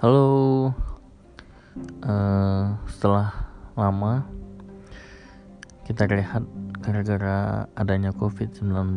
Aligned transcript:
Halo, 0.00 0.72
uh, 2.08 2.72
setelah 2.88 3.36
lama 3.76 4.24
kita 5.84 6.08
rehat 6.08 6.40
gara-gara 6.80 7.68
adanya 7.76 8.08
COVID-19, 8.16 8.96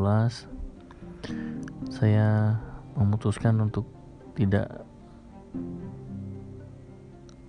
saya 1.91 2.55
memutuskan 2.95 3.59
untuk 3.59 3.83
tidak 4.39 4.87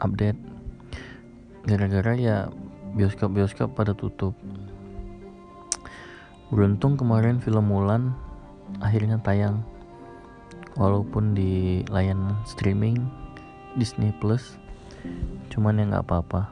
update. 0.03 0.43
Gara-gara 1.63 2.19
ya 2.19 2.51
bioskop-bioskop 2.99 3.71
pada 3.79 3.95
tutup. 3.95 4.35
Beruntung 6.51 6.99
kemarin 6.99 7.39
film 7.39 7.71
Mulan 7.71 8.19
akhirnya 8.83 9.23
tayang 9.23 9.63
walaupun 10.75 11.39
di 11.39 11.87
layanan 11.87 12.35
streaming 12.43 13.23
Disney 13.75 14.15
Plus 14.17 14.59
cuman 15.53 15.79
ya 15.79 15.85
nggak 15.87 16.07
apa-apa. 16.07 16.51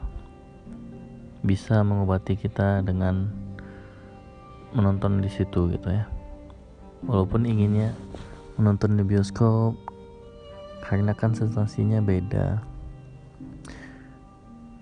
Bisa 1.43 1.83
mengobati 1.83 2.39
kita 2.39 2.79
dengan 2.85 3.27
menonton 4.71 5.19
di 5.19 5.27
situ 5.27 5.67
gitu 5.71 5.89
ya. 5.91 6.07
Walaupun 7.03 7.43
inginnya 7.43 7.91
menonton 8.55 8.95
di 8.95 9.03
bioskop 9.03 9.75
karena 10.83 11.11
kan 11.11 11.35
sensasinya 11.35 11.99
beda. 11.99 12.63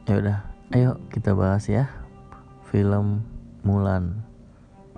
Ya 0.05 0.15
udah 0.17 0.37
ayo 0.71 0.97
kita 1.11 1.35
bahas 1.35 1.67
ya 1.67 1.91
film 2.71 3.27
Mulan 3.61 4.23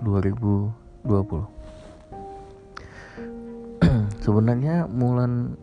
2020 0.00 0.70
sebenarnya 4.24 4.86
Mulan 4.88 5.58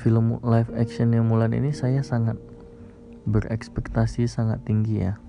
film 0.00 0.40
live 0.40 0.72
action 0.80 1.12
yang 1.12 1.28
Mulan 1.28 1.52
ini 1.52 1.76
saya 1.76 2.00
sangat 2.00 2.40
berekspektasi 3.28 4.24
sangat 4.24 4.64
tinggi 4.64 5.04
ya 5.04 5.20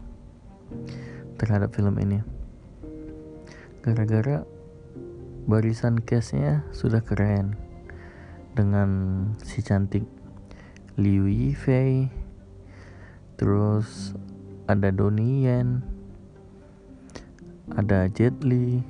terhadap 1.35 1.75
film 1.75 1.99
ini. 1.99 2.23
Gara-gara 3.83 4.47
barisan 5.43 5.99
castnya 5.99 6.63
sudah 6.71 7.03
keren 7.03 7.59
dengan 8.55 8.89
si 9.43 9.59
cantik 9.59 10.07
Liu 10.95 11.27
Yifei 11.27 12.07
terus 13.35 14.15
ada 14.71 14.87
Donnie 14.87 15.51
Yen 15.51 15.83
ada 17.75 18.07
Jet 18.11 18.39
Li. 18.43 18.83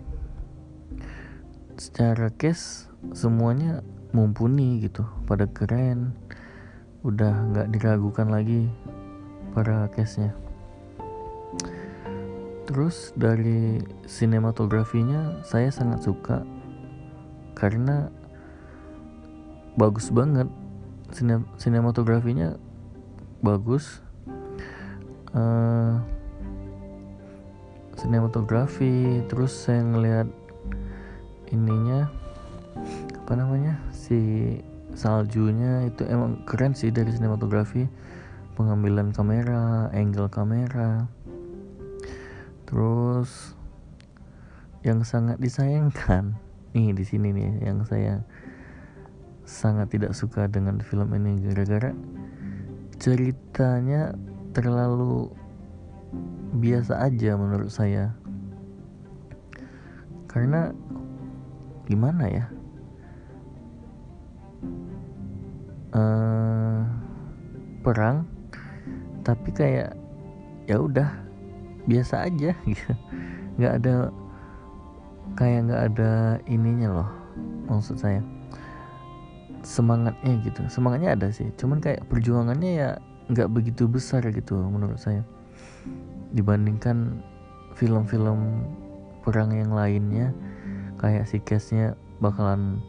Secara 1.78 2.30
cast 2.34 2.90
semuanya 3.18 3.82
mumpuni 4.12 4.84
gitu 4.84 5.04
pada 5.28 5.48
keren. 5.50 6.16
Udah 7.02 7.34
nggak 7.52 7.68
diragukan 7.74 8.30
lagi 8.30 8.70
para 9.52 9.90
case-nya 9.92 10.32
terus 12.72 13.12
dari 13.20 13.84
sinematografinya 14.08 15.44
saya 15.44 15.68
sangat 15.68 16.08
suka. 16.08 16.48
Karena 17.52 18.08
bagus 19.76 20.08
banget. 20.08 20.48
Sinem 21.12 21.44
sinematografinya 21.60 22.56
bagus. 23.44 24.00
Uh, 25.36 26.00
sinematografi 28.00 29.20
terus 29.28 29.52
saya 29.52 29.84
ngelihat 29.84 30.28
ininya 31.52 32.08
apa 33.32 33.48
namanya 33.48 33.80
si 33.96 34.60
saljunya 34.92 35.88
itu 35.88 36.04
emang 36.04 36.44
keren 36.44 36.76
sih 36.76 36.92
dari 36.92 37.16
sinematografi. 37.16 37.88
Pengambilan 38.60 39.16
kamera 39.16 39.88
angle 39.96 40.28
kamera. 40.28 41.08
Terus 42.68 43.56
yang 44.84 45.08
sangat 45.08 45.40
disayangkan 45.40 46.36
nih 46.76 46.92
di 46.92 47.08
sini 47.08 47.32
nih 47.32 47.72
yang 47.72 47.88
saya 47.88 48.20
sangat 49.48 49.96
tidak 49.96 50.12
suka 50.12 50.52
dengan 50.52 50.84
film 50.84 51.16
ini 51.16 51.40
gara-gara 51.40 51.96
ceritanya 53.00 54.12
terlalu 54.52 55.32
biasa 56.60 57.00
aja 57.00 57.40
menurut 57.40 57.72
saya. 57.72 58.12
Karena 60.28 60.76
gimana 61.88 62.28
ya 62.28 62.52
uh, 65.96 66.82
perang 67.82 68.26
tapi 69.22 69.50
kayak 69.54 69.94
ya 70.66 70.78
udah 70.82 71.10
biasa 71.86 72.30
aja 72.30 72.54
gitu. 72.72 72.94
Nggak 73.58 73.74
ada 73.82 73.94
kayak 75.38 75.60
nggak 75.70 75.84
ada 75.94 76.12
ininya 76.48 76.90
loh 77.02 77.10
maksud 77.70 77.98
saya. 77.98 78.22
Semangatnya 79.62 80.42
gitu 80.42 80.66
semangatnya 80.74 81.14
ada 81.14 81.30
sih 81.30 81.54
cuman 81.54 81.78
kayak 81.78 82.02
perjuangannya 82.10 82.72
ya 82.82 82.90
nggak 83.30 83.54
begitu 83.54 83.86
besar 83.86 84.26
gitu 84.26 84.58
menurut 84.58 84.98
saya. 84.98 85.22
Dibandingkan 86.34 87.22
film-film 87.76 88.66
perang 89.22 89.54
yang 89.54 89.72
lainnya 89.72 90.34
kayak 90.98 91.30
si 91.30 91.38
case-nya 91.42 91.94
bakalan 92.22 92.82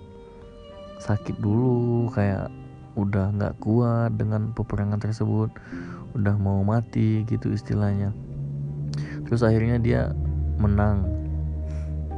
sakit 1.02 1.42
dulu 1.42 2.06
kayak 2.14 2.46
udah 2.94 3.34
nggak 3.34 3.58
kuat 3.58 4.14
dengan 4.14 4.54
peperangan 4.54 5.02
tersebut 5.02 5.50
udah 6.14 6.36
mau 6.38 6.60
mati 6.62 7.26
gitu 7.26 7.50
istilahnya. 7.50 8.14
Terus 9.26 9.42
akhirnya 9.42 9.80
dia 9.80 10.02
menang. 10.60 11.08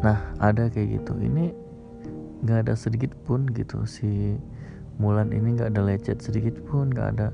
Nah 0.03 0.19
ada 0.43 0.69
kayak 0.69 1.01
gitu. 1.01 1.15
Ini 1.17 1.55
nggak 2.45 2.69
ada 2.69 2.75
sedikit 2.77 3.15
pun 3.25 3.49
gitu. 3.55 3.87
Si 3.89 4.37
Mulan 4.95 5.35
ini 5.35 5.59
nggak 5.59 5.75
ada 5.75 5.83
lecet 5.83 6.23
sedikit 6.23 6.55
pun 6.71 6.91
nggak 6.91 7.09
ada 7.19 7.29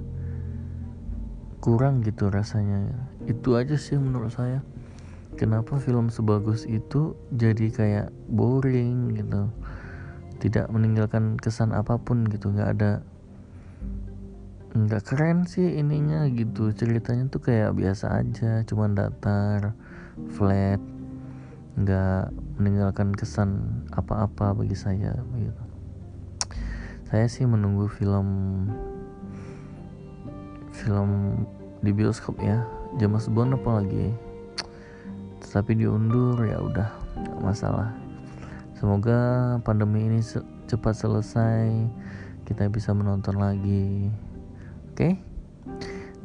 kurang 1.64 2.04
gitu 2.04 2.32
rasanya. 2.32 2.88
Itu 3.28 3.56
aja 3.56 3.76
sih 3.76 4.00
menurut 4.00 4.32
saya. 4.32 4.64
Kenapa 5.36 5.80
film 5.80 6.12
sebagus 6.12 6.68
itu 6.68 7.16
jadi 7.32 7.66
kayak 7.72 8.08
boring 8.28 9.16
gitu 9.16 9.48
tidak 10.40 10.66
meninggalkan 10.72 11.36
kesan 11.36 11.76
apa 11.76 12.00
pun 12.00 12.24
gitu. 12.32 12.50
Nggak 12.50 12.70
ada 12.80 12.92
nggak 14.70 15.02
keren 15.04 15.44
sih 15.44 15.78
ininya 15.78 16.24
gitu. 16.32 16.72
Ceritanya 16.72 17.28
tuh 17.28 17.44
kayak 17.44 17.76
biasa 17.76 18.24
aja 18.24 18.64
cuman 18.64 18.96
datar 18.96 19.76
flat 20.32 20.80
nggak 21.78 22.32
meninggalkan 22.58 23.12
kesan 23.14 23.84
apa-apa 23.92 24.56
bagi 24.56 24.74
saya 24.74 25.14
gitu. 25.36 25.62
Saya 27.10 27.26
sih 27.28 27.44
menunggu 27.44 27.90
film 27.90 28.28
film 30.72 31.42
di 31.84 31.90
bioskop 31.92 32.40
ya. 32.40 32.64
James 32.98 33.28
Bond 33.30 33.54
apalagi. 33.54 34.14
Tapi 35.50 35.74
diundur 35.74 36.38
ya 36.46 36.62
udah 36.62 36.90
gak 37.18 37.38
masalah 37.42 37.90
semoga 38.80 39.60
pandemi 39.60 40.08
ini 40.08 40.24
cepat 40.64 40.96
selesai 40.96 41.68
kita 42.48 42.72
bisa 42.72 42.96
menonton 42.96 43.36
lagi 43.36 44.08
Oke, 45.00 45.16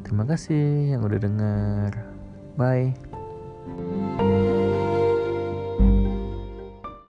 terima 0.04 0.28
kasih 0.28 0.98
yang 0.98 1.08
udah 1.08 1.16
dengar. 1.16 1.92
Bye. 2.60 2.92